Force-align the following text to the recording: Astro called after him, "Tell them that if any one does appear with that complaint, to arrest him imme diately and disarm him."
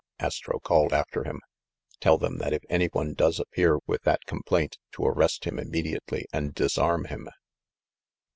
Astro 0.17 0.57
called 0.59 0.93
after 0.93 1.25
him, 1.25 1.41
"Tell 1.99 2.17
them 2.17 2.39
that 2.39 2.53
if 2.53 2.63
any 2.71 2.87
one 2.87 3.13
does 3.13 3.39
appear 3.39 3.77
with 3.85 4.01
that 4.01 4.25
complaint, 4.25 4.79
to 4.93 5.05
arrest 5.05 5.45
him 5.45 5.57
imme 5.57 5.83
diately 5.85 6.23
and 6.33 6.55
disarm 6.55 7.05
him." 7.05 7.29